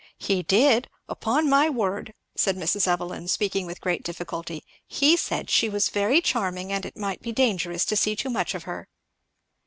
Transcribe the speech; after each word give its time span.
"He 0.17 0.41
did! 0.41 0.89
upon 1.07 1.47
my 1.47 1.69
word!" 1.69 2.15
said 2.35 2.57
Mrs. 2.57 2.87
Evelyn, 2.87 3.27
speaking 3.27 3.67
with 3.67 3.79
great 3.79 4.01
difficulty; 4.03 4.63
"he 4.87 5.15
said 5.15 5.47
she 5.47 5.69
was 5.69 5.89
very 5.89 6.21
charming, 6.21 6.71
and 6.73 6.87
it 6.87 6.97
might 6.97 7.21
be 7.21 7.31
dangerous 7.31 7.85
to 7.85 7.95
see 7.95 8.15
too 8.15 8.31
much 8.31 8.55
of 8.55 8.63
her." 8.63 8.87